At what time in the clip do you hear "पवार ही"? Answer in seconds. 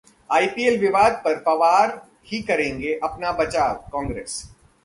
1.39-2.41